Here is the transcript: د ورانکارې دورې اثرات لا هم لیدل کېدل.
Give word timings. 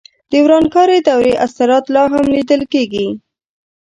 د 0.31 0.33
ورانکارې 0.45 0.97
دورې 1.07 1.33
اثرات 1.45 1.85
لا 1.95 2.03
هم 2.13 2.25
لیدل 2.35 2.61
کېدل. 2.73 3.09